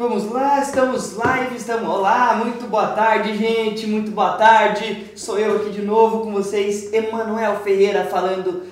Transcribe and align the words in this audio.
Vamos 0.00 0.32
lá, 0.32 0.62
estamos 0.62 1.14
live, 1.14 1.56
estamos. 1.56 1.86
Olá, 1.86 2.34
muito 2.34 2.66
boa 2.66 2.86
tarde, 2.86 3.36
gente, 3.36 3.86
muito 3.86 4.10
boa 4.10 4.32
tarde. 4.32 5.12
Sou 5.14 5.38
eu 5.38 5.56
aqui 5.56 5.72
de 5.72 5.82
novo 5.82 6.20
com 6.20 6.32
vocês, 6.32 6.90
Emanuel 6.90 7.60
Ferreira, 7.60 8.06
falando 8.06 8.62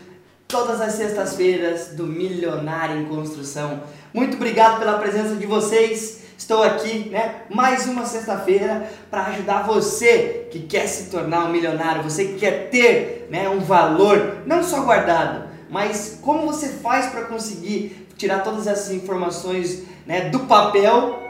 todas 0.48 0.80
as 0.80 0.94
sextas-feiras 0.94 1.88
do 1.88 2.06
Milionário 2.06 3.02
em 3.02 3.04
Construção. 3.04 3.82
Muito 4.10 4.38
obrigado 4.38 4.78
pela 4.78 4.96
presença 4.98 5.34
de 5.34 5.44
vocês. 5.44 6.22
Estou 6.38 6.62
aqui, 6.62 7.10
né, 7.10 7.42
mais 7.50 7.86
uma 7.86 8.06
sexta-feira 8.06 8.90
para 9.10 9.26
ajudar 9.26 9.66
você 9.66 10.48
que 10.50 10.60
quer 10.60 10.86
se 10.86 11.10
tornar 11.10 11.44
um 11.44 11.52
milionário, 11.52 12.02
você 12.02 12.24
que 12.24 12.38
quer 12.38 12.70
ter, 12.70 13.28
né, 13.30 13.50
um 13.50 13.60
valor 13.60 14.38
não 14.46 14.62
só 14.62 14.80
guardado, 14.80 15.47
mas 15.70 16.18
como 16.22 16.46
você 16.46 16.68
faz 16.68 17.06
para 17.06 17.22
conseguir 17.22 18.08
tirar 18.16 18.42
todas 18.42 18.66
essas 18.66 18.92
informações 18.92 19.84
né, 20.06 20.28
do 20.28 20.40
papel 20.40 21.28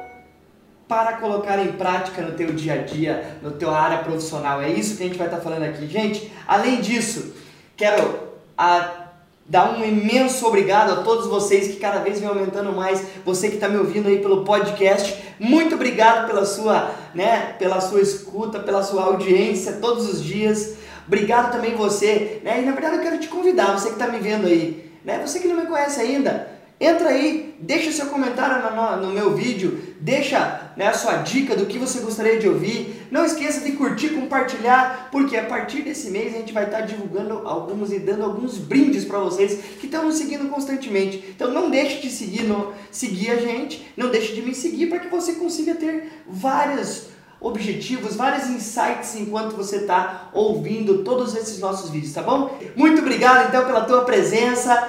para 0.88 1.18
colocar 1.18 1.58
em 1.58 1.72
prática 1.72 2.22
no 2.22 2.32
teu 2.32 2.52
dia 2.54 2.72
a 2.72 2.76
dia, 2.78 3.38
no 3.42 3.50
teu 3.50 3.70
área 3.70 3.98
profissional. 3.98 4.62
É 4.62 4.70
isso 4.70 4.96
que 4.96 5.02
a 5.02 5.06
gente 5.06 5.18
vai 5.18 5.26
estar 5.26 5.40
falando 5.40 5.64
aqui. 5.64 5.86
Gente, 5.86 6.32
além 6.46 6.80
disso, 6.80 7.34
quero 7.76 8.20
a, 8.56 9.08
dar 9.44 9.78
um 9.78 9.84
imenso 9.84 10.46
obrigado 10.46 10.92
a 10.92 11.02
todos 11.02 11.26
vocês 11.26 11.68
que 11.68 11.76
cada 11.76 12.00
vez 12.00 12.18
vem 12.20 12.28
aumentando 12.28 12.72
mais. 12.72 13.04
Você 13.22 13.48
que 13.48 13.56
está 13.56 13.68
me 13.68 13.76
ouvindo 13.76 14.08
aí 14.08 14.18
pelo 14.20 14.44
podcast, 14.44 15.14
muito 15.38 15.74
obrigado 15.74 16.26
pela 16.26 16.46
sua, 16.46 16.90
né, 17.14 17.54
pela 17.58 17.82
sua 17.82 18.00
escuta, 18.00 18.58
pela 18.58 18.82
sua 18.82 19.04
audiência 19.04 19.74
todos 19.74 20.08
os 20.08 20.24
dias. 20.24 20.77
Obrigado 21.08 21.50
também 21.50 21.74
você, 21.74 22.40
né? 22.44 22.62
E 22.62 22.64
na 22.64 22.70
verdade 22.70 22.96
eu 22.96 23.02
quero 23.02 23.18
te 23.18 23.26
convidar, 23.26 23.72
você 23.72 23.88
que 23.88 23.94
está 23.94 24.06
me 24.06 24.20
vendo 24.20 24.46
aí, 24.46 24.92
né? 25.04 25.20
Você 25.26 25.40
que 25.40 25.48
não 25.48 25.56
me 25.56 25.66
conhece 25.66 26.00
ainda, 26.00 26.58
Entra 26.80 27.08
aí, 27.08 27.56
deixa 27.58 27.90
seu 27.90 28.06
comentário 28.06 28.70
no, 28.70 29.08
no, 29.08 29.12
meu 29.12 29.34
vídeo, 29.34 29.82
deixa 30.00 30.70
né, 30.76 30.86
a 30.86 30.92
sua 30.92 31.16
dica 31.16 31.56
do 31.56 31.66
que 31.66 31.76
você 31.76 31.98
gostaria 31.98 32.38
de 32.38 32.48
ouvir. 32.48 33.08
Não 33.10 33.24
esqueça 33.24 33.62
de 33.62 33.72
curtir, 33.72 34.10
compartilhar, 34.10 35.08
porque 35.10 35.36
a 35.36 35.42
partir 35.42 35.82
desse 35.82 36.08
mês 36.08 36.32
a 36.32 36.38
gente 36.38 36.52
vai 36.52 36.66
estar 36.66 36.82
divulgando 36.82 37.32
alguns 37.48 37.92
e 37.92 37.98
dando 37.98 38.22
alguns 38.22 38.58
brindes 38.58 39.04
para 39.04 39.18
vocês 39.18 39.58
que 39.80 39.86
estão 39.86 40.04
nos 40.04 40.14
seguindo 40.14 40.48
constantemente. 40.48 41.24
Então 41.34 41.50
não 41.50 41.68
deixe 41.68 42.00
de 42.00 42.10
seguir, 42.10 42.44
no, 42.44 42.72
seguir 42.92 43.32
a 43.32 43.36
gente, 43.36 43.92
não 43.96 44.08
deixe 44.08 44.32
de 44.32 44.42
me 44.42 44.54
seguir 44.54 44.86
para 44.86 45.00
que 45.00 45.08
você 45.08 45.32
consiga 45.32 45.74
ter 45.74 46.12
vários 46.28 47.08
objetivos, 47.40 48.16
vários 48.16 48.48
insights 48.48 49.14
enquanto 49.16 49.56
você 49.56 49.76
está 49.76 50.28
ouvindo 50.32 51.04
todos 51.04 51.36
esses 51.36 51.60
nossos 51.60 51.90
vídeos, 51.90 52.12
tá 52.12 52.22
bom? 52.22 52.56
Muito 52.74 53.00
obrigado 53.00 53.48
então 53.48 53.64
pela 53.64 53.82
tua 53.82 54.04
presença. 54.04 54.88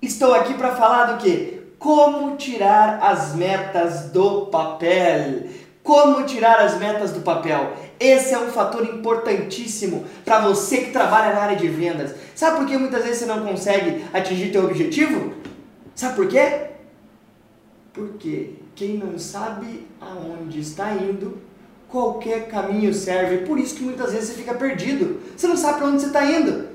Estou 0.00 0.34
aqui 0.34 0.54
para 0.54 0.74
falar 0.74 1.12
do 1.12 1.18
que? 1.18 1.60
Como 1.78 2.36
tirar 2.36 3.00
as 3.02 3.34
metas 3.34 4.10
do 4.10 4.46
papel. 4.46 5.44
Como 5.82 6.24
tirar 6.24 6.60
as 6.60 6.78
metas 6.78 7.10
do 7.12 7.20
papel? 7.20 7.74
Esse 7.98 8.34
é 8.34 8.38
um 8.38 8.50
fator 8.50 8.84
importantíssimo 8.84 10.04
para 10.24 10.40
você 10.40 10.78
que 10.78 10.90
trabalha 10.90 11.34
na 11.34 11.40
área 11.40 11.56
de 11.56 11.68
vendas. 11.68 12.14
Sabe 12.34 12.58
por 12.58 12.66
que 12.66 12.76
muitas 12.76 13.02
vezes 13.02 13.18
você 13.18 13.26
não 13.26 13.44
consegue 13.44 14.04
atingir 14.12 14.52
teu 14.52 14.64
objetivo? 14.64 15.34
Sabe 15.94 16.16
por 16.16 16.28
quê? 16.28 16.70
Porque 17.92 18.54
quem 18.74 18.96
não 18.96 19.18
sabe 19.18 19.86
aonde 20.00 20.60
está 20.60 20.92
indo, 20.92 21.38
qualquer 21.90 22.48
caminho 22.48 22.94
serve. 22.94 23.38
Por 23.38 23.58
isso 23.58 23.74
que 23.74 23.82
muitas 23.82 24.12
vezes 24.12 24.30
você 24.30 24.34
fica 24.34 24.54
perdido. 24.54 25.20
Você 25.36 25.46
não 25.46 25.56
sabe 25.56 25.78
para 25.78 25.88
onde 25.88 26.00
você 26.00 26.06
está 26.06 26.24
indo. 26.24 26.68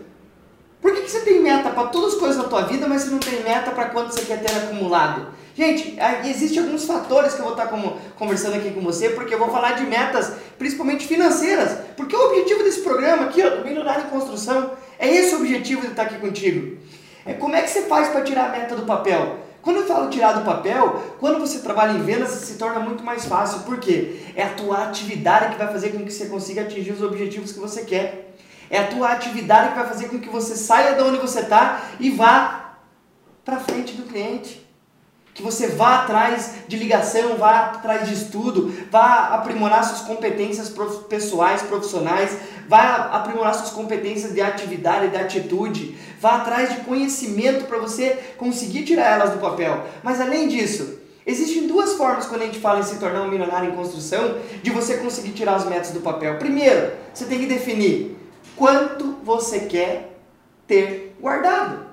Por 0.82 0.94
que, 0.94 1.02
que 1.02 1.12
você 1.12 1.22
tem 1.22 1.42
meta 1.42 1.70
para 1.70 1.88
todas 1.88 2.14
as 2.14 2.20
coisas 2.20 2.38
na 2.38 2.44
tua 2.44 2.62
vida, 2.64 2.88
mas 2.88 3.04
você 3.04 3.10
não 3.10 3.20
tem 3.20 3.42
meta 3.42 3.72
para 3.72 3.86
quanto 3.86 4.14
você 4.14 4.22
quer 4.22 4.44
ter 4.44 4.56
acumulado? 4.56 5.28
Gente, 5.56 5.98
existem 6.26 6.62
alguns 6.62 6.84
fatores 6.84 7.34
que 7.34 7.40
eu 7.40 7.46
vou 7.46 7.54
estar 7.54 7.68
como, 7.68 7.98
conversando 8.18 8.58
aqui 8.58 8.72
com 8.72 8.82
você, 8.82 9.10
porque 9.10 9.34
eu 9.34 9.40
vou 9.40 9.50
falar 9.50 9.72
de 9.72 9.86
metas, 9.86 10.34
principalmente 10.60 11.08
financeiras. 11.08 11.80
Porque 11.96 12.16
o 12.16 12.28
objetivo 12.28 12.62
desse 12.62 12.82
programa 12.82 13.24
aqui, 13.24 13.42
do 13.42 13.64
Milionário 13.64 14.06
em 14.06 14.10
Construção, 14.10 14.72
é 15.00 15.08
esse 15.08 15.34
o 15.34 15.40
objetivo 15.40 15.82
de 15.82 15.88
estar 15.88 16.04
aqui 16.04 16.20
contigo. 16.20 16.78
É 17.26 17.34
como 17.34 17.56
é 17.56 17.62
que 17.62 17.70
você 17.70 17.84
faz 17.84 18.10
para 18.10 18.22
tirar 18.22 18.48
a 18.48 18.50
meta 18.50 18.76
do 18.76 18.86
papel? 18.86 19.45
Quando 19.66 19.78
eu 19.78 19.88
falo 19.88 20.12
tirar 20.12 20.34
do 20.34 20.46
papel, 20.46 21.02
quando 21.20 21.40
você 21.40 21.58
trabalha 21.58 21.98
em 21.98 22.04
vendas, 22.04 22.30
se 22.30 22.54
torna 22.54 22.80
muito 22.80 23.04
mais 23.04 23.26
fácil. 23.26 23.62
Por 23.62 23.80
quê? 23.80 24.22
É 24.36 24.44
a 24.44 24.54
tua 24.54 24.84
atividade 24.84 25.54
que 25.54 25.58
vai 25.58 25.74
fazer 25.74 25.90
com 25.90 26.06
que 26.06 26.14
você 26.14 26.28
consiga 26.28 26.62
atingir 26.62 26.92
os 26.92 27.02
objetivos 27.02 27.52
que 27.52 27.60
você 27.60 27.84
quer. 27.84 28.36
É 28.70 28.78
a 28.78 28.88
tua 28.88 29.12
atividade 29.12 29.70
que 29.70 29.80
vai 29.80 29.88
fazer 29.88 30.08
com 30.10 30.20
que 30.20 30.30
você 30.30 30.56
saia 30.56 30.94
de 30.94 31.02
onde 31.02 31.18
você 31.18 31.40
está 31.40 31.82
e 32.00 32.12
vá 32.12 32.76
para 33.44 33.60
frente 33.60 33.94
do 33.94 34.04
cliente. 34.04 34.65
Que 35.36 35.44
você 35.44 35.68
vá 35.68 36.02
atrás 36.02 36.54
de 36.68 36.76
ligação, 36.76 37.38
vá 37.38 37.66
atrás 37.66 38.08
de 38.08 38.16
estudo, 38.16 38.74
vá 38.90 39.36
aprimorar 39.36 39.84
suas 39.84 40.02
competências 40.02 40.74
pessoais, 41.08 41.62
profissionais, 41.62 42.36
vá 42.68 43.10
aprimorar 43.12 43.54
suas 43.54 43.70
competências 43.70 44.34
de 44.34 44.42
atividade, 44.42 45.10
de 45.10 45.18
atitude, 45.18 45.96
vá 46.20 46.38
atrás 46.38 46.74
de 46.74 46.82
conhecimento 46.82 47.66
para 47.66 47.78
você 47.78 48.34
conseguir 48.38 48.84
tirar 48.84 49.12
elas 49.12 49.32
do 49.32 49.38
papel. 49.38 49.86
Mas 50.02 50.20
além 50.20 50.48
disso, 50.48 51.06
Existem 51.28 51.66
duas 51.66 51.94
formas 51.94 52.28
quando 52.28 52.44
a 52.44 52.46
gente 52.46 52.60
fala 52.60 52.80
em 52.80 52.84
se 52.84 52.98
tornar 52.98 53.24
um 53.24 53.28
milionário 53.28 53.72
em 53.72 53.76
construção 53.76 54.38
de 54.62 54.70
você 54.70 54.98
conseguir 54.98 55.32
tirar 55.32 55.56
as 55.56 55.66
metas 55.66 55.90
do 55.90 56.00
papel. 56.00 56.38
Primeiro, 56.38 56.92
você 57.12 57.26
tem 57.26 57.40
que 57.40 57.48
definir 57.48 58.16
quanto 58.56 59.16
você 59.24 59.62
quer 59.62 60.20
ter 60.68 61.16
guardado. 61.20 61.85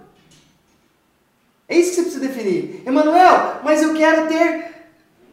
É 1.72 1.75
isso 1.75 1.91
que 1.91 1.97
você 1.97 2.03
precisa 2.03 2.27
definir. 2.27 2.83
Emanuel, 2.84 3.60
mas 3.65 3.81
eu 3.81 3.94
quero 3.94 4.28
ter 4.28 4.91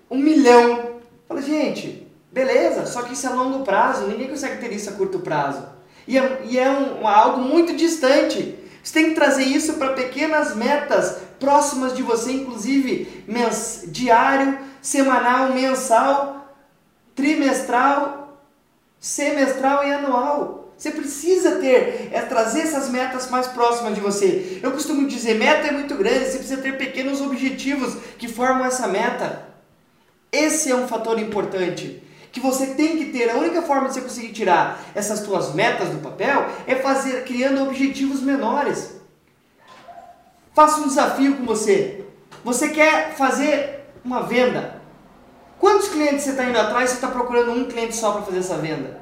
um 0.09 0.17
milhão. 0.17 1.01
Fala, 1.27 1.41
gente, 1.41 2.07
beleza, 2.31 2.85
só 2.85 3.01
que 3.01 3.11
isso 3.11 3.27
é 3.27 3.29
longo 3.29 3.65
prazo, 3.65 4.07
ninguém 4.07 4.29
consegue 4.29 4.61
ter 4.61 4.71
isso 4.71 4.89
a 4.89 4.93
curto 4.93 5.19
prazo. 5.19 5.67
E 6.07 6.17
é, 6.17 6.41
e 6.45 6.57
é 6.57 6.69
um, 6.69 7.05
algo 7.05 7.41
muito 7.41 7.75
distante. 7.75 8.57
Você 8.81 8.93
tem 8.93 9.09
que 9.09 9.15
trazer 9.15 9.43
isso 9.43 9.73
para 9.73 9.91
pequenas 9.91 10.55
metas 10.55 11.17
próximas 11.37 11.93
de 11.93 12.01
você, 12.01 12.31
inclusive 12.31 13.25
mens, 13.27 13.83
diário, 13.87 14.59
semanal, 14.81 15.49
mensal, 15.49 16.55
trimestral, 17.13 18.39
semestral 18.97 19.85
e 19.85 19.91
anual. 19.91 20.68
Você 20.79 20.91
precisa 20.91 21.57
ter, 21.57 22.07
é 22.13 22.21
trazer 22.21 22.61
essas 22.61 22.87
metas 22.87 23.29
mais 23.29 23.47
próximas 23.47 23.93
de 23.95 23.99
você. 23.99 24.61
Eu 24.63 24.71
costumo 24.71 25.05
dizer, 25.09 25.35
meta 25.35 25.67
é 25.67 25.71
muito 25.71 25.93
grande, 25.95 26.23
você 26.23 26.37
precisa 26.37 26.61
ter 26.61 26.77
pequenos 26.77 27.19
objetivos 27.19 27.97
que 28.17 28.29
formam 28.29 28.63
essa 28.63 28.87
meta. 28.87 29.45
Esse 30.31 30.71
é 30.71 30.75
um 30.75 30.87
fator 30.87 31.19
importante 31.19 32.01
que 32.31 32.39
você 32.39 32.67
tem 32.67 32.95
que 32.95 33.05
ter. 33.07 33.29
A 33.29 33.35
única 33.35 33.61
forma 33.61 33.89
de 33.89 33.95
você 33.95 34.01
conseguir 34.01 34.31
tirar 34.31 34.81
essas 34.95 35.19
tuas 35.19 35.53
metas 35.53 35.89
do 35.89 35.97
papel 35.97 36.47
é 36.65 36.75
fazer 36.75 37.25
criando 37.25 37.61
objetivos 37.61 38.21
menores. 38.21 39.01
Faça 40.55 40.79
um 40.79 40.87
desafio 40.87 41.35
com 41.35 41.43
você. 41.43 42.05
Você 42.45 42.69
quer 42.69 43.15
fazer 43.17 43.81
uma 44.01 44.21
venda? 44.21 44.81
Quantos 45.59 45.89
clientes 45.89 46.23
você 46.23 46.29
está 46.29 46.45
indo 46.45 46.57
atrás? 46.57 46.89
Você 46.89 46.95
está 46.95 47.09
procurando 47.09 47.51
um 47.51 47.65
cliente 47.65 47.97
só 47.97 48.13
para 48.13 48.21
fazer 48.21 48.39
essa 48.39 48.55
venda? 48.55 48.98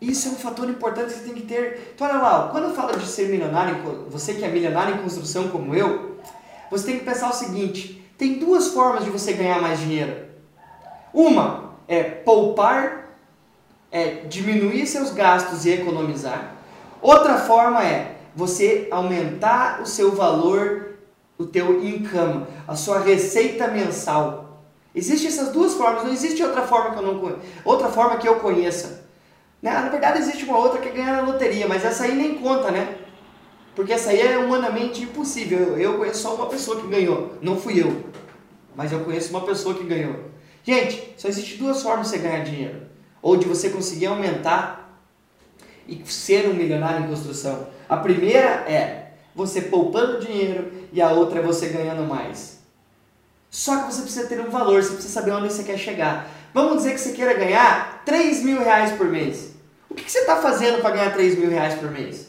Isso 0.00 0.28
é 0.28 0.30
um 0.32 0.36
fator 0.36 0.68
importante 0.68 1.12
que 1.12 1.18
você 1.18 1.24
tem 1.24 1.34
que 1.34 1.42
ter. 1.42 1.92
Então, 1.94 2.08
olha 2.08 2.18
lá, 2.18 2.48
quando 2.50 2.64
eu 2.64 2.74
falo 2.74 2.96
de 2.98 3.06
ser 3.06 3.28
milionário, 3.28 4.06
você 4.08 4.34
que 4.34 4.44
é 4.44 4.48
milionário 4.48 4.94
em 4.94 5.02
construção 5.02 5.48
como 5.48 5.74
eu, 5.74 6.16
você 6.70 6.86
tem 6.86 6.98
que 6.98 7.04
pensar 7.04 7.28
o 7.28 7.34
seguinte: 7.34 8.02
tem 8.16 8.38
duas 8.38 8.68
formas 8.68 9.04
de 9.04 9.10
você 9.10 9.34
ganhar 9.34 9.60
mais 9.60 9.78
dinheiro. 9.78 10.26
Uma 11.12 11.74
é 11.86 12.02
poupar, 12.02 13.16
é 13.90 14.26
diminuir 14.28 14.86
seus 14.86 15.10
gastos 15.10 15.66
e 15.66 15.70
economizar. 15.70 16.54
Outra 17.02 17.36
forma 17.38 17.84
é 17.84 18.16
você 18.34 18.88
aumentar 18.90 19.82
o 19.82 19.86
seu 19.86 20.12
valor, 20.12 20.94
o 21.36 21.44
teu 21.44 21.84
income, 21.84 22.46
a 22.66 22.76
sua 22.76 23.00
receita 23.00 23.68
mensal. 23.68 24.62
Existem 24.94 25.28
essas 25.28 25.50
duas 25.50 25.74
formas, 25.74 26.04
não 26.04 26.12
existe 26.12 26.42
outra 26.42 26.62
forma 26.62 26.90
que 26.90 26.98
eu 26.98 27.02
não 27.02 27.38
outra 27.64 27.88
forma 27.88 28.16
que 28.16 28.28
eu 28.28 28.36
conheça. 28.36 29.09
Né? 29.62 29.70
Na 29.70 29.88
verdade, 29.88 30.18
existe 30.18 30.44
uma 30.44 30.58
outra 30.58 30.80
que 30.80 30.88
é 30.88 30.92
ganhar 30.92 31.16
na 31.16 31.32
loteria, 31.32 31.68
mas 31.68 31.84
essa 31.84 32.04
aí 32.04 32.14
nem 32.14 32.38
conta, 32.38 32.70
né? 32.70 32.96
Porque 33.74 33.92
essa 33.92 34.10
aí 34.10 34.20
é 34.20 34.38
humanamente 34.38 35.02
impossível. 35.02 35.78
Eu 35.78 35.98
conheço 35.98 36.22
só 36.22 36.34
uma 36.34 36.46
pessoa 36.46 36.80
que 36.80 36.86
ganhou, 36.86 37.34
não 37.40 37.56
fui 37.58 37.80
eu. 37.80 38.04
Mas 38.74 38.92
eu 38.92 39.00
conheço 39.00 39.30
uma 39.30 39.44
pessoa 39.44 39.74
que 39.74 39.84
ganhou. 39.84 40.30
Gente, 40.62 41.14
só 41.16 41.28
existe 41.28 41.56
duas 41.56 41.82
formas 41.82 42.10
de 42.10 42.16
você 42.16 42.22
ganhar 42.22 42.44
dinheiro. 42.44 42.82
Ou 43.22 43.36
de 43.36 43.46
você 43.46 43.70
conseguir 43.70 44.06
aumentar 44.06 44.98
e 45.86 46.02
ser 46.06 46.48
um 46.48 46.54
milionário 46.54 47.04
em 47.04 47.08
construção. 47.08 47.66
A 47.88 47.96
primeira 47.96 48.48
é 48.70 49.12
você 49.34 49.62
poupando 49.62 50.20
dinheiro 50.20 50.72
e 50.92 51.00
a 51.00 51.10
outra 51.10 51.40
é 51.40 51.42
você 51.42 51.68
ganhando 51.68 52.06
mais. 52.06 52.60
Só 53.50 53.80
que 53.80 53.92
você 53.92 54.02
precisa 54.02 54.28
ter 54.28 54.40
um 54.40 54.50
valor, 54.50 54.82
você 54.82 54.92
precisa 54.92 55.12
saber 55.12 55.32
onde 55.32 55.52
você 55.52 55.64
quer 55.64 55.76
chegar. 55.76 56.30
Vamos 56.52 56.78
dizer 56.78 56.94
que 56.94 57.00
você 57.00 57.12
queira 57.12 57.34
ganhar 57.34 58.02
3 58.04 58.42
mil 58.42 58.62
reais 58.62 58.92
por 58.92 59.06
mês. 59.06 59.52
O 59.88 59.94
que, 59.94 60.04
que 60.04 60.10
você 60.10 60.20
está 60.20 60.36
fazendo 60.36 60.80
para 60.80 60.90
ganhar 60.90 61.12
3 61.12 61.38
mil 61.38 61.50
reais 61.50 61.74
por 61.74 61.90
mês? 61.90 62.28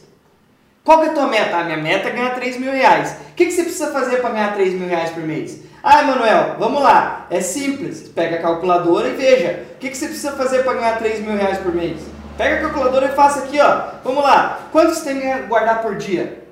Qual 0.84 1.02
é 1.04 1.08
a 1.08 1.12
tua 1.12 1.28
meta? 1.28 1.56
A 1.56 1.64
minha 1.64 1.76
meta 1.76 2.08
é 2.08 2.12
ganhar 2.12 2.34
3 2.34 2.58
mil 2.58 2.72
reais. 2.72 3.16
O 3.30 3.34
que, 3.34 3.46
que 3.46 3.52
você 3.52 3.62
precisa 3.62 3.92
fazer 3.92 4.20
para 4.20 4.30
ganhar 4.30 4.54
3 4.54 4.74
mil 4.74 4.88
reais 4.88 5.10
por 5.10 5.22
mês? 5.22 5.60
Ah, 5.82 6.02
Emanuel, 6.02 6.56
vamos 6.58 6.82
lá. 6.82 7.26
É 7.30 7.40
simples. 7.40 8.08
Pega 8.08 8.36
a 8.36 8.42
calculadora 8.42 9.08
e 9.08 9.12
veja. 9.12 9.64
O 9.74 9.78
que, 9.78 9.90
que 9.90 9.96
você 9.96 10.06
precisa 10.06 10.32
fazer 10.32 10.62
para 10.64 10.74
ganhar 10.74 10.98
3 10.98 11.20
mil 11.20 11.36
reais 11.36 11.58
por 11.58 11.74
mês? 11.74 12.00
Pega 12.36 12.56
a 12.56 12.60
calculadora 12.60 13.06
e 13.06 13.14
faça 13.14 13.40
aqui, 13.40 13.60
ó. 13.60 13.82
Vamos 14.02 14.22
lá. 14.22 14.68
Quanto 14.72 14.94
você 14.94 15.12
tem 15.12 15.20
que 15.20 15.46
guardar 15.46 15.82
por 15.82 15.96
dia? 15.96 16.44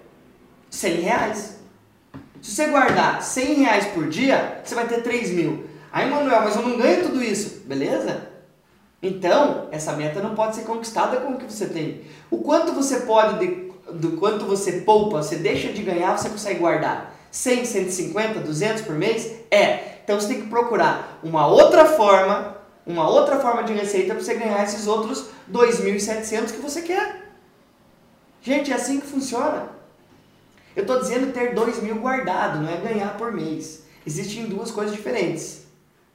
100 0.71 1.01
reais. 1.01 1.57
Se 2.41 2.53
você 2.53 2.67
guardar 2.67 3.23
100 3.23 3.55
reais 3.55 3.87
por 3.87 4.09
dia, 4.09 4.61
você 4.65 4.75
vai 4.75 4.87
ter 4.87 5.03
3 5.03 5.31
mil. 5.31 5.70
Aí, 5.93 6.09
Manuel, 6.09 6.43
mas 6.43 6.57
eu 6.57 6.63
não 6.63 6.79
ganho 6.79 7.03
tudo 7.05 7.23
isso. 7.23 7.63
Beleza? 7.67 8.29
Então, 9.03 9.69
essa 9.71 9.93
meta 9.93 10.21
não 10.21 10.35
pode 10.35 10.57
ser 10.57 10.63
conquistada 10.63 11.19
com 11.19 11.33
o 11.33 11.37
que 11.39 11.51
você 11.51 11.67
tem. 11.67 12.03
O 12.31 12.39
quanto 12.39 12.73
você 12.73 13.01
pode, 13.01 13.39
de, 13.39 13.73
do 13.93 14.17
quanto 14.19 14.45
você 14.45 14.81
poupa, 14.81 15.23
você 15.23 15.37
deixa 15.37 15.73
de 15.73 15.83
ganhar, 15.83 16.17
você 16.17 16.29
consegue 16.29 16.61
guardar. 16.61 17.15
100, 17.31 17.65
150, 17.65 18.41
200 18.41 18.83
por 18.83 18.95
mês? 18.95 19.31
É. 19.51 20.01
Então 20.05 20.21
você 20.21 20.29
tem 20.29 20.43
que 20.43 20.49
procurar 20.49 21.21
uma 21.23 21.47
outra 21.47 21.85
forma, 21.85 22.57
uma 22.85 23.09
outra 23.09 23.39
forma 23.39 23.63
de 23.63 23.73
receita 23.73 24.15
para 24.15 24.23
você 24.23 24.35
ganhar 24.35 24.63
esses 24.65 24.87
outros 24.87 25.27
2.700 25.51 26.53
que 26.53 26.61
você 26.61 26.83
quer. 26.83 27.31
Gente, 28.43 28.73
é 28.73 28.75
assim 28.75 29.01
que 29.01 29.07
funciona. 29.07 29.69
Eu 30.75 30.83
estou 30.83 31.01
dizendo 31.01 31.33
ter 31.33 31.55
2 31.55 31.83
mil 31.83 31.97
guardado, 31.97 32.61
não 32.61 32.71
é 32.71 32.77
ganhar 32.77 33.17
por 33.17 33.33
mês. 33.33 33.85
Existem 34.07 34.47
duas 34.47 34.71
coisas 34.71 34.95
diferentes, 34.95 35.67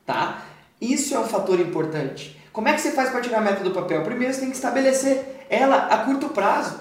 tá? 0.05 0.43
Isso 0.79 1.15
é 1.15 1.19
um 1.19 1.27
fator 1.27 1.59
importante. 1.59 2.39
Como 2.51 2.67
é 2.67 2.73
que 2.73 2.81
você 2.81 2.91
faz 2.91 3.09
para 3.09 3.21
tirar 3.21 3.39
a 3.39 3.41
meta 3.41 3.63
do 3.63 3.71
papel? 3.71 4.03
Primeiro 4.03 4.33
você 4.33 4.41
tem 4.41 4.49
que 4.49 4.55
estabelecer 4.55 5.45
ela 5.49 5.87
a 5.87 5.97
curto 6.05 6.29
prazo. 6.29 6.79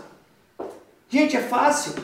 Gente, 1.09 1.37
é 1.37 1.41
fácil. 1.41 1.94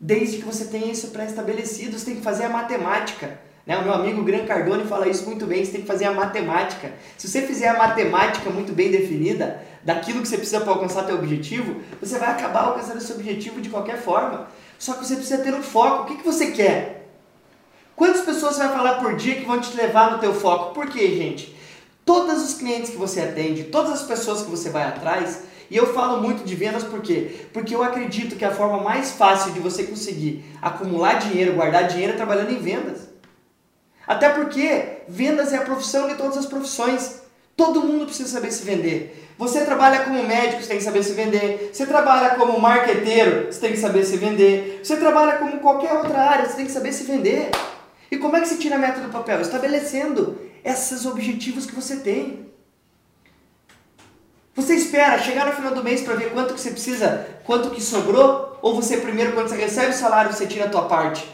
Desde 0.00 0.38
que 0.38 0.44
você 0.44 0.66
tenha 0.66 0.92
isso 0.92 1.08
pré-estabelecido, 1.08 1.98
você 1.98 2.06
tem 2.06 2.16
que 2.16 2.22
fazer 2.22 2.44
a 2.44 2.48
matemática. 2.48 3.40
Né? 3.66 3.76
O 3.76 3.82
meu 3.82 3.92
amigo 3.92 4.22
Gran 4.22 4.46
Cardone 4.46 4.84
fala 4.84 5.08
isso 5.08 5.26
muito 5.26 5.44
bem, 5.44 5.64
você 5.64 5.72
tem 5.72 5.80
que 5.82 5.86
fazer 5.86 6.06
a 6.06 6.12
matemática. 6.12 6.92
Se 7.16 7.28
você 7.28 7.42
fizer 7.42 7.68
a 7.68 7.76
matemática 7.76 8.48
muito 8.48 8.72
bem 8.72 8.90
definida, 8.90 9.60
daquilo 9.82 10.22
que 10.22 10.28
você 10.28 10.36
precisa 10.36 10.60
para 10.60 10.72
alcançar 10.72 11.04
seu 11.04 11.16
objetivo, 11.16 11.82
você 12.00 12.18
vai 12.18 12.30
acabar 12.30 12.60
alcançando 12.60 12.98
esse 12.98 13.12
objetivo 13.12 13.60
de 13.60 13.68
qualquer 13.68 14.00
forma. 14.00 14.48
Só 14.78 14.94
que 14.94 15.04
você 15.04 15.16
precisa 15.16 15.42
ter 15.42 15.52
um 15.52 15.62
foco. 15.62 16.04
O 16.04 16.06
que, 16.06 16.16
que 16.16 16.24
você 16.24 16.52
quer? 16.52 16.97
Quantas 17.98 18.20
pessoas 18.20 18.54
você 18.54 18.62
vai 18.62 18.72
falar 18.72 18.94
por 19.00 19.16
dia 19.16 19.34
que 19.34 19.44
vão 19.44 19.60
te 19.60 19.76
levar 19.76 20.12
no 20.12 20.18
teu 20.18 20.32
foco? 20.32 20.72
Por 20.72 20.86
quê, 20.86 21.16
gente? 21.16 21.52
Todos 22.04 22.44
os 22.44 22.54
clientes 22.54 22.90
que 22.90 22.96
você 22.96 23.20
atende, 23.20 23.64
todas 23.64 23.90
as 23.90 24.02
pessoas 24.02 24.42
que 24.42 24.48
você 24.48 24.70
vai 24.70 24.84
atrás, 24.84 25.42
e 25.68 25.76
eu 25.76 25.92
falo 25.92 26.22
muito 26.22 26.44
de 26.44 26.54
vendas 26.54 26.84
por 26.84 27.02
quê? 27.02 27.48
Porque 27.52 27.74
eu 27.74 27.82
acredito 27.82 28.36
que 28.36 28.44
a 28.44 28.52
forma 28.52 28.80
mais 28.80 29.10
fácil 29.10 29.50
de 29.50 29.58
você 29.58 29.82
conseguir 29.82 30.44
acumular 30.62 31.14
dinheiro, 31.14 31.54
guardar 31.54 31.88
dinheiro 31.88 32.12
é 32.12 32.16
trabalhando 32.16 32.52
em 32.52 32.60
vendas. 32.60 33.00
Até 34.06 34.28
porque 34.28 35.00
vendas 35.08 35.52
é 35.52 35.56
a 35.56 35.62
profissão 35.62 36.06
de 36.06 36.14
todas 36.14 36.38
as 36.38 36.46
profissões. 36.46 37.22
Todo 37.56 37.82
mundo 37.82 38.06
precisa 38.06 38.28
saber 38.28 38.52
se 38.52 38.62
vender. 38.62 39.28
Você 39.36 39.64
trabalha 39.64 40.04
como 40.04 40.22
médico, 40.22 40.62
você 40.62 40.68
tem 40.68 40.78
que 40.78 40.84
saber 40.84 41.02
se 41.02 41.14
vender. 41.14 41.70
Você 41.72 41.84
trabalha 41.84 42.36
como 42.36 42.60
marqueteiro, 42.60 43.52
você 43.52 43.58
tem 43.58 43.72
que 43.72 43.78
saber 43.78 44.04
se 44.04 44.16
vender. 44.16 44.82
Você 44.84 44.96
trabalha 44.96 45.38
como 45.38 45.58
qualquer 45.58 45.94
outra 45.94 46.20
área, 46.20 46.48
você 46.48 46.54
tem 46.54 46.66
que 46.66 46.72
saber 46.72 46.92
se 46.92 47.02
vender. 47.02 47.50
E 48.10 48.16
como 48.16 48.36
é 48.36 48.40
que 48.40 48.48
se 48.48 48.58
tira 48.58 48.76
a 48.76 48.78
meta 48.78 49.00
do 49.00 49.10
papel? 49.10 49.40
Estabelecendo 49.40 50.38
esses 50.64 51.04
objetivos 51.06 51.66
que 51.66 51.74
você 51.74 51.96
tem. 51.96 52.48
Você 54.54 54.74
espera 54.74 55.18
chegar 55.18 55.46
no 55.46 55.52
final 55.52 55.74
do 55.74 55.84
mês 55.84 56.02
para 56.02 56.14
ver 56.14 56.32
quanto 56.32 56.54
que 56.54 56.60
você 56.60 56.70
precisa, 56.70 57.28
quanto 57.44 57.70
que 57.70 57.82
sobrou? 57.82 58.58
Ou 58.60 58.74
você 58.74 58.96
primeiro, 58.96 59.32
quando 59.32 59.48
você 59.48 59.56
recebe 59.56 59.90
o 59.90 59.96
salário, 59.96 60.32
você 60.32 60.46
tira 60.46 60.64
a 60.64 60.68
tua 60.68 60.86
parte? 60.86 61.28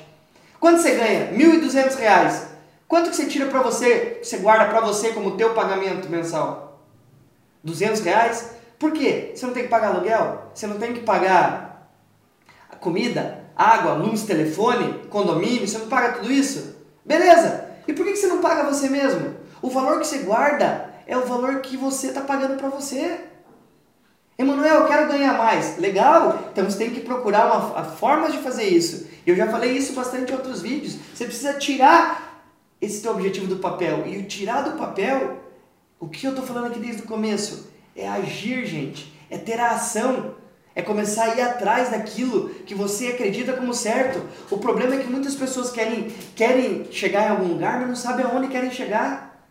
Quanto 0.60 0.82
você 0.82 0.94
ganha? 0.94 1.26
R$ 1.26 1.60
1.200. 1.60 2.48
Quanto 2.86 3.10
que 3.10 3.16
você 3.16 3.26
tira 3.26 3.46
para 3.46 3.62
você, 3.62 4.20
você 4.22 4.36
guarda 4.38 4.66
para 4.66 4.80
você 4.80 5.12
como 5.12 5.36
teu 5.36 5.54
pagamento 5.54 6.08
mensal? 6.10 6.82
200 7.62 8.00
reais? 8.02 8.50
Por 8.78 8.92
quê? 8.92 9.32
Você 9.34 9.46
não 9.46 9.54
tem 9.54 9.64
que 9.64 9.70
pagar 9.70 9.88
aluguel? 9.88 10.50
Você 10.54 10.66
não 10.66 10.78
tem 10.78 10.92
que 10.92 11.00
pagar 11.00 11.90
comida, 12.80 13.43
água, 13.56 13.94
luz, 13.94 14.22
telefone, 14.22 15.06
condomínio? 15.08 15.66
Você 15.66 15.78
não 15.78 15.88
paga 15.88 16.14
tudo 16.14 16.32
isso? 16.32 16.76
Beleza! 17.04 17.68
E 17.86 17.92
por 17.92 18.04
que 18.04 18.16
você 18.16 18.26
não 18.26 18.40
paga 18.40 18.64
você 18.64 18.88
mesmo? 18.88 19.34
O 19.60 19.70
valor 19.70 20.00
que 20.00 20.06
você 20.06 20.18
guarda 20.18 20.92
é 21.06 21.16
o 21.16 21.26
valor 21.26 21.60
que 21.60 21.76
você 21.76 22.08
está 22.08 22.20
pagando 22.20 22.56
para 22.56 22.68
você. 22.68 23.20
Emanuel, 24.36 24.80
eu 24.80 24.86
quero 24.86 25.08
ganhar 25.08 25.38
mais. 25.38 25.78
Legal! 25.78 26.48
Então 26.50 26.64
você 26.64 26.78
tem 26.78 26.90
que 26.90 27.00
procurar 27.00 27.46
uma, 27.46 27.84
formas 27.84 28.32
de 28.32 28.38
fazer 28.38 28.64
isso. 28.64 29.06
Eu 29.26 29.36
já 29.36 29.46
falei 29.46 29.72
isso 29.72 29.92
bastante 29.92 30.32
em 30.32 30.34
outros 30.34 30.60
vídeos. 30.60 30.96
Você 31.14 31.24
precisa 31.24 31.54
tirar 31.54 32.44
esse 32.80 33.00
teu 33.00 33.12
objetivo 33.12 33.46
do 33.46 33.56
papel. 33.56 34.06
E 34.06 34.18
o 34.18 34.24
tirar 34.24 34.62
do 34.62 34.76
papel, 34.76 35.38
o 36.00 36.08
que 36.08 36.26
eu 36.26 36.30
estou 36.30 36.44
falando 36.44 36.66
aqui 36.66 36.80
desde 36.80 37.02
o 37.02 37.06
começo? 37.06 37.70
É 37.94 38.08
agir, 38.08 38.66
gente. 38.66 39.12
É 39.30 39.38
ter 39.38 39.60
a 39.60 39.70
ação. 39.70 40.34
É 40.76 40.82
começar 40.82 41.24
a 41.24 41.36
ir 41.36 41.40
atrás 41.40 41.90
daquilo 41.90 42.50
que 42.50 42.74
você 42.74 43.08
acredita 43.08 43.52
como 43.52 43.72
certo. 43.72 44.20
O 44.50 44.58
problema 44.58 44.94
é 44.94 44.98
que 44.98 45.10
muitas 45.10 45.34
pessoas 45.34 45.70
querem, 45.70 46.08
querem 46.34 46.88
chegar 46.90 47.26
em 47.26 47.30
algum 47.30 47.46
lugar, 47.46 47.78
mas 47.78 47.88
não 47.88 47.96
sabem 47.96 48.26
aonde 48.26 48.48
querem 48.48 48.72
chegar. 48.72 49.46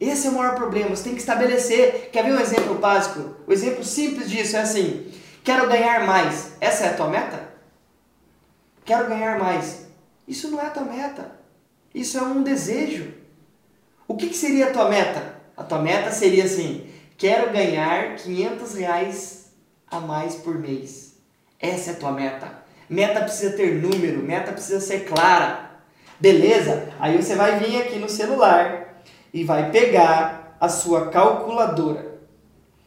Esse 0.00 0.26
é 0.26 0.30
o 0.30 0.34
maior 0.34 0.54
problema. 0.54 0.94
Você 0.94 1.04
tem 1.04 1.14
que 1.14 1.20
estabelecer. 1.20 2.10
Quer 2.12 2.24
ver 2.24 2.32
um 2.32 2.40
exemplo 2.40 2.74
básico? 2.76 3.36
O 3.46 3.52
exemplo 3.52 3.82
simples 3.82 4.30
disso 4.30 4.56
é 4.56 4.60
assim: 4.60 5.12
quero 5.42 5.68
ganhar 5.68 6.06
mais. 6.06 6.52
Essa 6.60 6.84
é 6.84 6.88
a 6.90 6.94
tua 6.94 7.08
meta? 7.08 7.48
Quero 8.84 9.08
ganhar 9.08 9.38
mais. 9.38 9.86
Isso 10.26 10.48
não 10.48 10.60
é 10.60 10.66
a 10.66 10.70
tua 10.70 10.84
meta. 10.84 11.32
Isso 11.94 12.18
é 12.18 12.22
um 12.22 12.42
desejo. 12.42 13.12
O 14.06 14.16
que, 14.16 14.28
que 14.28 14.36
seria 14.36 14.68
a 14.68 14.72
tua 14.72 14.88
meta? 14.88 15.36
A 15.56 15.64
tua 15.64 15.80
meta 15.80 16.10
seria 16.12 16.44
assim: 16.44 16.86
quero 17.16 17.52
ganhar 17.52 18.16
500 18.16 18.74
reais 18.74 19.41
a 19.92 20.00
mais 20.00 20.36
por 20.36 20.58
mês. 20.58 21.18
Essa 21.60 21.90
é 21.90 21.92
a 21.92 21.96
tua 21.96 22.12
meta. 22.12 22.50
Meta 22.88 23.20
precisa 23.20 23.54
ter 23.54 23.80
número, 23.80 24.22
meta 24.22 24.50
precisa 24.50 24.80
ser 24.80 25.04
clara. 25.04 25.70
Beleza? 26.18 26.88
Aí 26.98 27.20
você 27.20 27.34
vai 27.34 27.58
vir 27.58 27.82
aqui 27.82 27.98
no 27.98 28.08
celular 28.08 29.02
e 29.32 29.44
vai 29.44 29.70
pegar 29.70 30.56
a 30.58 30.68
sua 30.68 31.10
calculadora. 31.10 32.18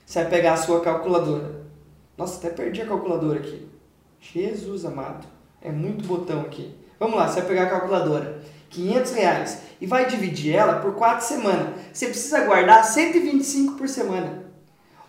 Você 0.05 0.21
vai 0.21 0.29
pegar 0.29 0.53
a 0.53 0.57
sua 0.57 0.81
calculadora. 0.81 1.63
Nossa, 2.17 2.37
até 2.37 2.49
perdi 2.49 2.81
a 2.81 2.87
calculadora 2.87 3.39
aqui. 3.39 3.69
Jesus 4.19 4.85
amado. 4.85 5.27
É 5.61 5.71
muito 5.71 6.07
botão 6.07 6.41
aqui. 6.41 6.75
Vamos 6.99 7.17
lá, 7.17 7.27
você 7.27 7.41
vai 7.41 7.49
pegar 7.49 7.63
a 7.63 7.69
calculadora. 7.69 8.41
500 8.69 9.11
reais. 9.11 9.59
E 9.81 9.85
vai 9.85 10.05
dividir 10.07 10.55
ela 10.55 10.79
por 10.79 10.95
4 10.95 11.25
semanas. 11.25 11.69
Você 11.91 12.07
precisa 12.07 12.45
guardar 12.45 12.83
125 12.83 13.73
por 13.73 13.87
semana. 13.87 14.44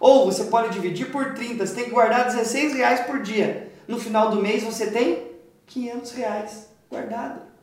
Ou 0.06 0.26
você 0.26 0.44
pode 0.44 0.70
dividir 0.70 1.10
por 1.10 1.34
30. 1.34 1.66
Você 1.66 1.74
tem 1.74 1.84
que 1.84 1.90
guardar 1.90 2.26
16 2.26 2.74
reais 2.74 3.00
por 3.00 3.20
dia. 3.20 3.72
No 3.88 3.98
final 3.98 4.30
do 4.30 4.40
mês 4.40 4.62
você 4.62 4.86
tem 4.90 5.32
500 5.66 6.12
reais 6.12 6.68
guardado 6.90 7.56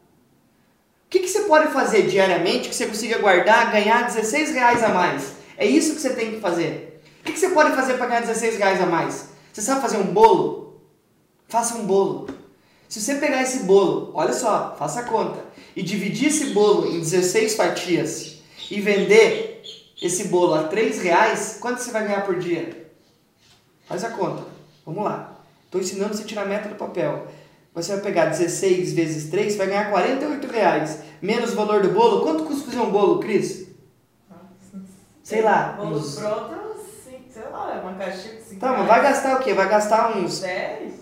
que, 1.14 1.20
que 1.20 1.28
você 1.28 1.42
pode 1.42 1.72
fazer 1.72 2.08
diariamente 2.08 2.70
que 2.70 2.76
você 2.76 2.88
consiga 2.88 3.20
guardar, 3.20 3.72
ganhar 3.72 4.08
16 4.08 4.52
reais 4.52 4.82
a 4.82 4.90
mais? 4.90 5.34
É 5.56 5.64
isso 5.64 5.94
que 5.94 6.02
você 6.02 6.10
tem 6.10 6.32
que 6.32 6.40
fazer. 6.40 7.04
O 7.22 7.24
que, 7.26 7.34
que 7.34 7.40
você 7.40 7.50
pode 7.50 7.76
fazer 7.76 7.98
para 7.98 8.08
ganhar 8.08 8.22
16 8.22 8.58
reais 8.58 8.82
a 8.82 8.88
mais? 8.88 9.30
Você 9.52 9.62
sabe 9.62 9.82
fazer 9.82 9.98
um 9.98 10.12
bolo? 10.12 10.82
Faça 11.48 11.76
um 11.76 11.86
bolo. 11.86 12.28
Se 12.90 13.00
você 13.00 13.16
pegar 13.16 13.44
esse 13.44 13.60
bolo, 13.60 14.10
olha 14.16 14.34
só, 14.34 14.76
faça 14.78 15.02
a 15.02 15.04
conta, 15.04 15.46
e 15.76 15.84
dividir 15.84 16.30
esse 16.30 16.48
bolo 16.48 16.88
em 16.88 17.00
16 17.00 17.56
fatias 17.56 18.38
e 18.72 18.82
vender 18.82 19.53
esse 20.06 20.26
bolo 20.26 20.54
a 20.54 20.64
3 20.64 21.02
reais, 21.02 21.58
quanto 21.62 21.80
você 21.80 21.92
vai 21.92 22.04
ganhar 22.04 22.26
por 22.26 22.38
dia? 22.38 22.92
Faz 23.88 24.04
a 24.04 24.10
conta. 24.10 24.44
Vamos 24.86 25.04
lá. 25.04 25.34
Estou 25.66 25.80
ensinando 25.80 26.14
você 26.14 26.24
a 26.24 26.26
tirar 26.26 26.42
a 26.44 26.46
meta 26.46 26.68
do 26.68 26.76
papel. 26.76 27.28
Você 27.74 27.94
vai 27.94 28.02
pegar 28.02 28.26
16 28.26 28.94
vezes 28.94 29.32
3, 29.32 29.56
vai 29.56 29.68
ganhar 29.68 29.90
48 29.90 30.48
reais. 30.52 31.00
Menos 31.22 31.54
o 31.54 31.56
valor 31.56 31.82
do 31.82 31.90
bolo. 31.90 32.22
Quanto 32.22 32.44
custa 32.44 32.66
fazer 32.66 32.82
um 32.82 32.92
bolo, 32.92 33.20
Cris? 33.20 33.68
Sei 35.24 35.42
lá. 35.42 35.76
Bolo 35.78 35.98
uns... 35.98 36.16
pronto, 36.16 36.54
sei 37.32 37.44
lá, 37.50 37.76
é 37.76 37.80
uma 37.80 37.94
caixinha 37.94 38.36
de 38.36 38.44
5 38.44 38.60
Tá, 38.60 38.74
mas 38.74 38.88
vai 38.88 39.02
gastar 39.02 39.40
o 39.40 39.44
quê? 39.44 39.54
Vai 39.54 39.70
gastar 39.70 40.18
uns... 40.18 40.42
10, 40.42 40.94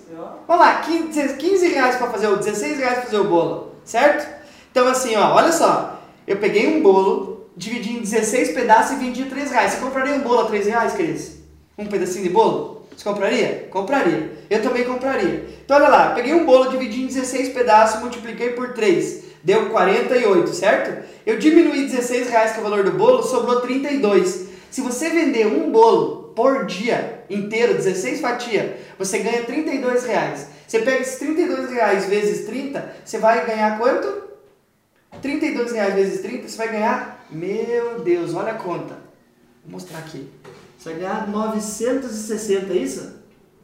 Vamos 0.48 0.66
lá, 0.66 0.82
15, 0.82 1.38
15 1.38 1.68
reais 1.70 1.96
para 1.96 2.12
fazer 2.12 2.28
o... 2.28 2.38
16 2.38 2.78
reais 2.78 2.94
para 3.00 3.06
fazer 3.06 3.18
o 3.18 3.28
bolo, 3.28 3.76
certo? 3.84 4.42
Então 4.72 4.88
assim, 4.88 5.16
ó, 5.16 5.34
olha 5.34 5.52
só. 5.52 6.00
Eu 6.28 6.38
peguei 6.38 6.78
um 6.78 6.84
bolo, 6.84 7.41
dividi 7.56 7.98
em 7.98 8.02
16 8.02 8.52
pedaços 8.52 8.94
e 8.94 9.00
vendi 9.00 9.26
3 9.26 9.52
reais. 9.52 9.74
Você 9.74 9.80
compraria 9.80 10.14
um 10.14 10.22
bolo 10.22 10.42
a 10.42 10.46
3 10.46 10.68
reais, 10.68 10.94
Cris? 10.94 11.38
Um 11.78 11.86
pedacinho 11.86 12.24
de 12.24 12.30
bolo? 12.30 12.86
Você 12.96 13.04
compraria? 13.04 13.68
Compraria. 13.70 14.32
Eu 14.50 14.62
também 14.62 14.84
compraria. 14.84 15.46
Então 15.64 15.78
olha 15.78 15.88
lá, 15.88 16.10
peguei 16.12 16.34
um 16.34 16.46
bolo, 16.46 16.70
dividi 16.70 17.04
em 17.04 17.08
16 17.08 17.50
pedaços, 17.50 18.02
multipliquei 18.02 18.50
por 18.52 18.74
3. 18.74 19.24
Deu 19.44 19.70
48, 19.70 20.54
certo? 20.54 21.06
Eu 21.26 21.40
diminuí 21.40 21.88
16 21.88 22.30
reais 22.30 22.52
que 22.52 22.58
é 22.58 22.62
o 22.62 22.64
valor 22.64 22.84
do 22.84 22.92
bolo, 22.92 23.24
sobrou 23.24 23.62
32. 23.62 24.48
Se 24.70 24.82
você 24.82 25.10
vender 25.10 25.48
um 25.48 25.72
bolo 25.72 26.32
por 26.36 26.66
dia 26.66 27.24
inteiro, 27.30 27.74
16 27.74 28.22
fatias, 28.22 28.72
você 28.98 29.20
ganha 29.20 29.44
32 29.44 30.06
reais. 30.06 30.48
Você 30.68 30.80
pega 30.80 31.02
esses 31.02 31.20
32 31.20 31.70
reais 31.72 32.06
vezes 32.06 32.46
30, 32.46 32.96
você 33.04 33.18
vai 33.18 33.46
ganhar 33.46 33.78
quanto? 33.78 34.30
32 35.22 35.74
reais 35.74 35.94
vezes 35.94 36.22
30, 36.22 36.48
você 36.48 36.58
vai 36.58 36.70
ganhar, 36.70 37.21
meu 37.32 38.02
Deus, 38.02 38.34
olha 38.34 38.52
a 38.52 38.58
conta. 38.58 38.96
Vou 39.64 39.74
mostrar 39.74 40.00
aqui. 40.00 40.30
Você 40.78 40.90
vai 40.90 41.00
ganhar 41.00 41.28
960, 41.28 42.74
é 42.74 42.78
isso? 42.78 43.14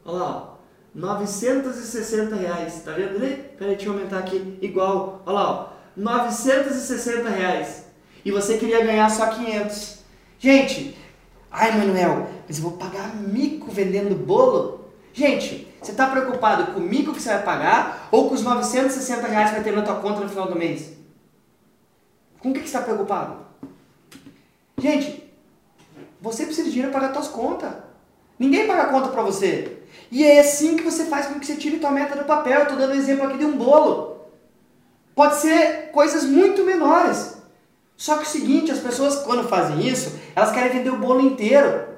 Olha 0.04 0.18
lá, 0.18 0.54
ó. 0.54 0.58
960 0.94 2.34
reais, 2.34 2.82
tá 2.84 2.92
vendo 2.92 3.16
ali? 3.16 3.36
Peraí, 3.58 3.76
deixa 3.76 3.86
eu 3.86 3.92
aumentar 3.92 4.18
aqui, 4.18 4.58
igual, 4.62 5.22
olha 5.26 5.34
lá, 5.34 5.50
ó. 5.50 5.68
960 5.96 7.28
reais. 7.28 7.84
E 8.24 8.30
você 8.30 8.56
queria 8.56 8.84
ganhar 8.84 9.08
só 9.10 9.26
500. 9.26 9.98
Gente, 10.38 10.96
ai 11.50 11.76
Manuel, 11.76 12.28
mas 12.46 12.58
eu 12.58 12.62
vou 12.62 12.72
pagar 12.72 13.14
mico 13.16 13.70
vendendo 13.70 14.14
bolo? 14.14 14.92
Gente, 15.12 15.66
você 15.82 15.90
está 15.90 16.06
preocupado 16.06 16.72
com 16.72 16.80
o 16.80 16.82
mico 16.82 17.12
que 17.12 17.20
você 17.20 17.30
vai 17.30 17.42
pagar 17.42 18.08
ou 18.12 18.28
com 18.28 18.34
os 18.34 18.42
960 18.42 19.26
reais 19.26 19.48
que 19.50 19.56
vai 19.56 19.64
ter 19.64 19.72
na 19.72 19.82
tua 19.82 19.96
conta 19.96 20.20
no 20.20 20.28
final 20.28 20.46
do 20.46 20.56
mês? 20.56 20.92
Com 22.38 22.50
o 22.50 22.52
que, 22.52 22.60
que 22.60 22.68
você 22.68 22.76
está 22.76 22.82
preocupado? 22.82 23.47
Gente, 24.78 25.28
você 26.20 26.44
precisa 26.44 26.66
de 26.66 26.72
dinheiro 26.72 26.92
para 26.92 27.00
pagar 27.00 27.14
suas 27.14 27.28
contas. 27.28 27.72
Ninguém 28.38 28.66
paga 28.66 28.86
conta 28.86 29.08
para 29.08 29.22
você. 29.22 29.78
E 30.10 30.24
é 30.24 30.40
assim 30.40 30.76
que 30.76 30.84
você 30.84 31.04
faz 31.06 31.26
com 31.26 31.40
que 31.40 31.46
você 31.46 31.56
tire 31.56 31.78
tua 31.78 31.90
meta 31.90 32.16
do 32.16 32.24
papel. 32.24 32.62
Estou 32.62 32.78
dando 32.78 32.92
um 32.92 32.96
exemplo 32.96 33.26
aqui 33.26 33.38
de 33.38 33.44
um 33.44 33.56
bolo. 33.56 34.18
Pode 35.14 35.36
ser 35.36 35.90
coisas 35.90 36.24
muito 36.24 36.64
menores. 36.64 37.36
Só 37.96 38.14
que 38.14 38.22
é 38.22 38.26
o 38.26 38.30
seguinte, 38.30 38.70
as 38.70 38.78
pessoas 38.78 39.16
quando 39.22 39.48
fazem 39.48 39.84
isso, 39.86 40.16
elas 40.36 40.52
querem 40.52 40.70
vender 40.70 40.90
o 40.90 40.98
bolo 40.98 41.20
inteiro. 41.20 41.88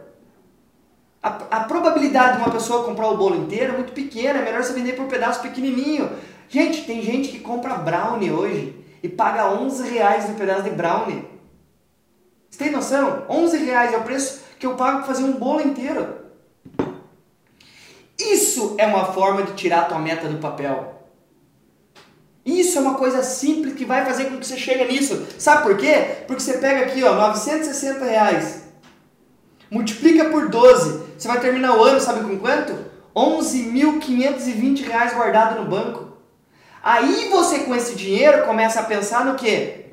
A, 1.23 1.29
a 1.29 1.61
probabilidade 1.65 2.39
de 2.39 2.43
uma 2.43 2.51
pessoa 2.51 2.85
comprar 2.85 3.09
o 3.09 3.19
bolo 3.19 3.37
inteiro 3.37 3.75
é 3.75 3.77
muito 3.77 3.93
pequena, 3.93 4.39
é 4.39 4.43
melhor 4.43 4.65
você 4.65 4.73
vender 4.73 4.95
por 4.95 5.05
um 5.05 5.09
pedaço 5.09 5.43
pequenininho. 5.43 6.11
Gente, 6.49 6.87
tem 6.87 7.03
gente 7.03 7.29
que 7.29 7.41
compra 7.41 7.75
brownie 7.75 8.33
hoje 8.33 8.75
e 9.03 9.09
paga 9.09 9.53
11 9.53 9.87
reais 9.91 10.27
no 10.27 10.35
pedaço 10.35 10.63
de 10.63 10.71
brownie. 10.71 11.30
Você 12.51 12.59
tem 12.59 12.73
noção? 12.73 13.25
11 13.29 13.57
reais 13.59 13.95
é 13.95 13.97
o 13.97 14.03
preço 14.03 14.43
que 14.59 14.67
eu 14.67 14.75
pago 14.75 14.99
para 14.99 15.07
fazer 15.07 15.23
um 15.23 15.33
bolo 15.33 15.63
inteiro. 15.63 16.17
Isso 18.19 18.75
é 18.77 18.87
uma 18.87 19.13
forma 19.13 19.43
de 19.43 19.53
tirar 19.53 19.83
a 19.83 19.85
tua 19.85 19.99
meta 19.99 20.29
do 20.29 20.39
papel. 20.39 21.01
Isso 22.45 22.77
é 22.77 22.81
uma 22.81 22.95
coisa 22.95 23.23
simples 23.23 23.75
que 23.75 23.85
vai 23.85 24.05
fazer 24.05 24.25
com 24.27 24.39
que 24.39 24.47
você 24.47 24.57
chegue 24.57 24.93
nisso. 24.93 25.27
Sabe 25.39 25.63
por 25.63 25.77
quê? 25.77 26.25
Porque 26.27 26.43
você 26.43 26.59
pega 26.59 26.87
aqui, 26.87 27.03
ó, 27.05 27.15
960 27.15 28.05
reais, 28.05 28.65
multiplica 29.71 30.27
por 30.27 30.49
12, 30.49 31.03
você 31.17 31.29
vai 31.29 31.41
terminar 31.41 31.77
o 31.77 31.85
ano, 31.85 32.01
sabe 32.01 32.25
com 32.25 32.39
quanto? 32.39 32.77
11.520 33.15 34.85
reais 34.85 35.15
guardado 35.15 35.63
no 35.63 35.71
banco. 35.71 36.17
Aí 36.83 37.29
você 37.29 37.61
com 37.61 37.75
esse 37.75 37.95
dinheiro 37.95 38.45
começa 38.47 38.81
a 38.81 38.85
pensar 38.85 39.25
no 39.25 39.35
quê? 39.35 39.90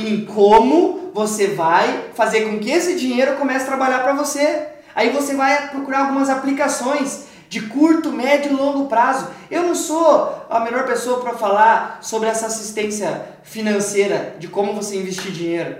Em 0.00 0.24
como 0.24 1.10
você 1.12 1.48
vai 1.48 2.10
fazer 2.14 2.42
com 2.42 2.58
que 2.58 2.70
esse 2.70 2.96
dinheiro 2.96 3.36
comece 3.36 3.64
a 3.64 3.68
trabalhar 3.68 4.00
para 4.00 4.14
você. 4.14 4.66
Aí 4.94 5.10
você 5.10 5.34
vai 5.34 5.68
procurar 5.68 6.06
algumas 6.06 6.30
aplicações 6.30 7.26
de 7.48 7.62
curto, 7.62 8.12
médio 8.12 8.52
e 8.52 8.54
longo 8.54 8.88
prazo. 8.88 9.28
Eu 9.50 9.64
não 9.64 9.74
sou 9.74 10.46
a 10.48 10.60
melhor 10.60 10.86
pessoa 10.86 11.20
para 11.20 11.34
falar 11.34 11.98
sobre 12.00 12.28
essa 12.28 12.46
assistência 12.46 13.26
financeira, 13.42 14.36
de 14.38 14.48
como 14.48 14.72
você 14.72 14.96
investir 14.96 15.32
dinheiro. 15.32 15.76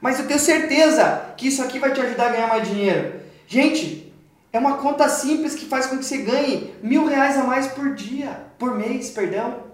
Mas 0.00 0.18
eu 0.18 0.26
tenho 0.26 0.40
certeza 0.40 1.34
que 1.36 1.48
isso 1.48 1.62
aqui 1.62 1.78
vai 1.78 1.92
te 1.92 2.00
ajudar 2.00 2.26
a 2.26 2.32
ganhar 2.32 2.48
mais 2.48 2.68
dinheiro. 2.68 3.20
Gente, 3.46 4.12
é 4.52 4.58
uma 4.58 4.76
conta 4.76 5.08
simples 5.08 5.54
que 5.54 5.66
faz 5.66 5.86
com 5.86 5.98
que 5.98 6.04
você 6.04 6.18
ganhe 6.18 6.74
mil 6.82 7.06
reais 7.06 7.38
a 7.38 7.44
mais 7.44 7.66
por 7.66 7.94
dia, 7.94 8.40
por 8.58 8.76
mês, 8.76 9.10
perdão. 9.10 9.71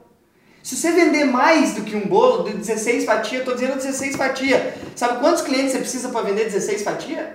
Se 0.62 0.76
você 0.76 0.92
vender 0.92 1.24
mais 1.24 1.74
do 1.74 1.82
que 1.82 1.96
um 1.96 2.06
bolo 2.06 2.44
de 2.44 2.56
16 2.56 3.04
fatias, 3.04 3.40
estou 3.40 3.54
dizendo 3.54 3.76
16 3.76 4.16
fatias. 4.16 4.74
Sabe 4.94 5.20
quantos 5.20 5.42
clientes 5.42 5.72
você 5.72 5.78
precisa 5.78 6.08
para 6.08 6.22
vender 6.22 6.44
16 6.44 6.82
fatias? 6.82 7.26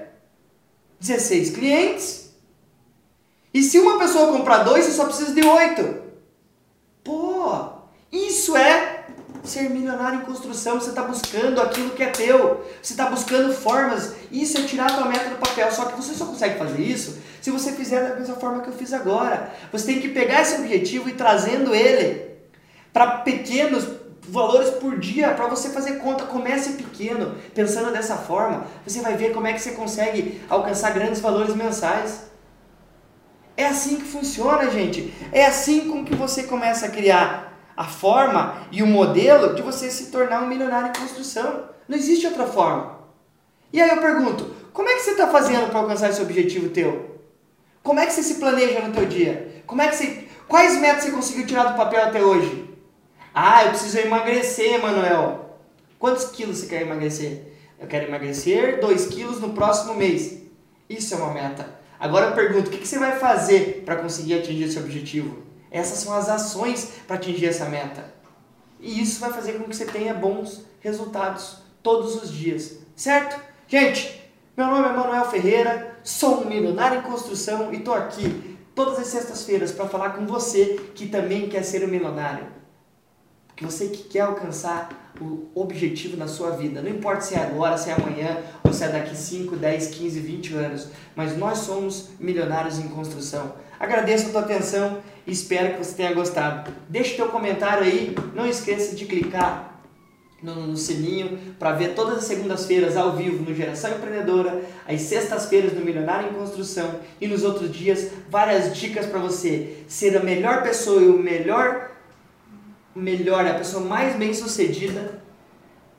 16 0.99 1.49
clientes. 1.51 2.31
E 3.53 3.61
se 3.61 3.79
uma 3.79 3.99
pessoa 3.99 4.31
comprar 4.31 4.63
dois, 4.63 4.85
você 4.85 4.91
só 4.91 5.05
precisa 5.05 5.33
de 5.33 5.45
oito. 5.45 6.01
Pô, 7.03 7.69
isso 8.11 8.55
é 8.55 9.05
ser 9.43 9.69
milionário 9.69 10.21
em 10.21 10.25
construção. 10.25 10.79
Você 10.79 10.89
está 10.89 11.03
buscando 11.03 11.61
aquilo 11.61 11.91
que 11.91 12.03
é 12.03 12.09
teu. 12.09 12.65
Você 12.81 12.93
está 12.93 13.07
buscando 13.07 13.53
formas. 13.53 14.13
Isso 14.31 14.57
é 14.57 14.63
tirar 14.63 14.91
a 14.91 14.95
tua 14.95 15.05
meta 15.05 15.29
do 15.29 15.35
papel. 15.35 15.71
Só 15.71 15.85
que 15.85 15.95
você 15.95 16.13
só 16.13 16.25
consegue 16.25 16.57
fazer 16.57 16.81
isso 16.81 17.17
se 17.41 17.51
você 17.51 17.73
fizer 17.73 18.07
da 18.07 18.15
mesma 18.15 18.35
forma 18.35 18.61
que 18.61 18.69
eu 18.69 18.73
fiz 18.73 18.93
agora. 18.93 19.53
Você 19.71 19.85
tem 19.85 20.01
que 20.01 20.09
pegar 20.09 20.41
esse 20.41 20.55
objetivo 20.55 21.09
e 21.09 21.13
trazendo 21.13 21.75
ele 21.75 22.32
para 22.93 23.17
pequenos 23.17 23.85
valores 24.29 24.69
por 24.71 24.97
dia 24.99 25.31
para 25.31 25.47
você 25.47 25.69
fazer 25.69 25.97
conta. 25.97 26.25
Comece 26.25 26.73
pequeno, 26.73 27.35
pensando 27.53 27.91
dessa 27.91 28.15
forma. 28.15 28.65
Você 28.85 29.01
vai 29.01 29.17
ver 29.17 29.33
como 29.33 29.47
é 29.47 29.53
que 29.53 29.59
você 29.59 29.71
consegue 29.71 30.41
alcançar 30.49 30.91
grandes 30.91 31.19
valores 31.19 31.55
mensais. 31.55 32.31
É 33.57 33.65
assim 33.65 33.97
que 33.97 34.03
funciona, 34.03 34.69
gente. 34.69 35.13
É 35.31 35.45
assim 35.45 35.89
com 35.89 36.05
que 36.05 36.15
você 36.15 36.43
começa 36.43 36.85
a 36.85 36.89
criar 36.89 37.51
a 37.75 37.85
forma 37.85 38.55
e 38.71 38.83
o 38.83 38.87
modelo 38.87 39.55
de 39.55 39.61
você 39.61 39.89
se 39.89 40.11
tornar 40.11 40.41
um 40.41 40.47
milionário 40.47 40.89
em 40.89 40.99
construção. 40.99 41.65
Não 41.87 41.97
existe 41.97 42.27
outra 42.27 42.45
forma. 42.45 42.99
E 43.71 43.81
aí 43.81 43.89
eu 43.89 43.97
pergunto, 43.97 44.55
como 44.71 44.87
é 44.87 44.93
que 44.93 45.01
você 45.01 45.11
está 45.11 45.27
fazendo 45.27 45.69
para 45.69 45.79
alcançar 45.79 46.09
esse 46.09 46.21
objetivo 46.21 46.69
teu? 46.69 47.19
Como 47.81 47.99
é 47.99 48.05
que 48.05 48.13
você 48.13 48.23
se 48.23 48.35
planeja 48.35 48.79
no 48.79 48.93
teu 48.93 49.05
dia? 49.05 49.63
Como 49.67 49.81
é 49.81 49.87
que 49.87 49.95
você, 49.95 50.27
quais 50.47 50.79
metas 50.79 51.03
você 51.03 51.11
conseguiu 51.11 51.45
tirar 51.45 51.65
do 51.65 51.77
papel 51.77 52.03
até 52.03 52.23
hoje? 52.23 52.72
Ah, 53.33 53.65
eu 53.65 53.69
preciso 53.71 53.97
emagrecer, 53.97 54.79
Manuel. 54.79 55.57
Quantos 55.97 56.25
quilos 56.25 56.59
você 56.59 56.67
quer 56.67 56.83
emagrecer? 56.83 57.53
Eu 57.79 57.87
quero 57.87 58.07
emagrecer 58.07 58.79
2 58.79 59.07
quilos 59.07 59.39
no 59.39 59.53
próximo 59.53 59.95
mês. 59.95 60.43
Isso 60.87 61.15
é 61.15 61.17
uma 61.17 61.33
meta. 61.33 61.67
Agora 61.99 62.27
eu 62.27 62.33
pergunto, 62.33 62.69
o 62.69 62.71
que 62.71 62.87
você 62.87 62.99
vai 62.99 63.17
fazer 63.17 63.81
para 63.85 63.95
conseguir 63.95 64.35
atingir 64.35 64.65
esse 64.65 64.77
objetivo? 64.77 65.41
Essas 65.71 65.99
são 65.99 66.13
as 66.13 66.29
ações 66.29 66.91
para 67.07 67.15
atingir 67.15 67.47
essa 67.47 67.65
meta. 67.65 68.13
E 68.79 69.01
isso 69.01 69.19
vai 69.19 69.31
fazer 69.31 69.53
com 69.53 69.63
que 69.63 69.75
você 69.75 69.85
tenha 69.85 70.13
bons 70.13 70.65
resultados 70.79 71.57
todos 71.81 72.21
os 72.21 72.31
dias, 72.31 72.77
certo? 72.95 73.39
Gente, 73.67 74.21
meu 74.55 74.67
nome 74.67 74.87
é 74.87 74.91
Manuel 74.91 75.25
Ferreira, 75.25 75.97
sou 76.03 76.41
um 76.41 76.45
milionário 76.45 76.99
em 76.99 77.03
construção 77.03 77.73
e 77.73 77.77
estou 77.77 77.95
aqui 77.95 78.57
todas 78.75 78.99
as 78.99 79.07
sextas-feiras 79.07 79.71
para 79.71 79.87
falar 79.87 80.11
com 80.11 80.27
você 80.27 80.79
que 80.93 81.07
também 81.07 81.49
quer 81.49 81.63
ser 81.63 81.83
um 81.83 81.87
milionário. 81.87 82.45
Que 83.55 83.63
você 83.63 83.87
que 83.87 84.03
quer 84.03 84.21
alcançar 84.21 85.13
o 85.21 85.47
objetivo 85.53 86.17
na 86.17 86.27
sua 86.27 86.51
vida. 86.51 86.81
Não 86.81 86.89
importa 86.89 87.21
se 87.21 87.35
é 87.35 87.39
agora, 87.39 87.77
se 87.77 87.89
é 87.89 87.93
amanhã, 87.93 88.37
ou 88.63 88.73
se 88.73 88.83
é 88.83 88.89
daqui 88.89 89.15
5, 89.15 89.55
10, 89.55 89.87
15, 89.87 90.19
20 90.19 90.53
anos. 90.55 90.87
Mas 91.15 91.37
nós 91.37 91.59
somos 91.59 92.09
milionários 92.19 92.79
em 92.79 92.87
construção. 92.87 93.53
Agradeço 93.79 94.27
a 94.27 94.31
tua 94.31 94.41
atenção 94.41 94.99
e 95.27 95.31
espero 95.31 95.73
que 95.73 95.83
você 95.83 95.95
tenha 95.95 96.13
gostado. 96.13 96.71
Deixe 96.89 97.15
teu 97.15 97.27
comentário 97.27 97.83
aí. 97.83 98.15
Não 98.33 98.47
esqueça 98.47 98.95
de 98.95 99.05
clicar 99.05 99.73
no, 100.41 100.67
no 100.67 100.77
sininho 100.77 101.37
para 101.57 101.71
ver 101.71 101.95
todas 101.95 102.17
as 102.17 102.23
segundas-feiras 102.25 102.97
ao 102.97 103.15
vivo 103.15 103.43
no 103.49 103.55
Geração 103.55 103.91
Empreendedora, 103.91 104.61
às 104.87 105.01
sextas-feiras 105.01 105.73
no 105.73 105.85
Milionário 105.85 106.29
em 106.29 106.33
Construção 106.33 106.99
e 107.21 107.27
nos 107.27 107.43
outros 107.43 107.71
dias 107.71 108.09
várias 108.29 108.75
dicas 108.75 109.05
para 109.05 109.19
você 109.19 109.77
ser 109.87 110.17
a 110.17 110.23
melhor 110.23 110.63
pessoa 110.63 111.01
e 111.01 111.07
o 111.07 111.17
melhor 111.17 111.92
melhor, 112.95 113.45
é 113.45 113.51
a 113.51 113.57
pessoa 113.57 113.83
mais 113.83 114.15
bem 114.15 114.33
sucedida 114.33 115.21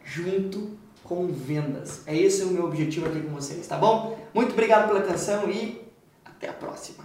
junto 0.04 0.78
com 1.02 1.26
vendas. 1.26 2.02
É 2.06 2.16
esse 2.16 2.42
o 2.42 2.48
meu 2.48 2.64
objetivo 2.64 3.06
aqui 3.06 3.20
com 3.20 3.30
vocês, 3.30 3.66
tá 3.66 3.76
bom? 3.76 4.18
Muito 4.32 4.52
obrigado 4.52 4.88
pela 4.88 5.00
atenção 5.00 5.50
e 5.50 5.82
até 6.24 6.48
a 6.48 6.52
próxima. 6.52 7.04